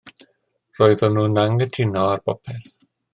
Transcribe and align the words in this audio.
Roedden 0.79 1.13
nhw'n 1.19 1.37
anghytuno 1.41 2.07
ar 2.15 2.25
bopeth. 2.31 2.73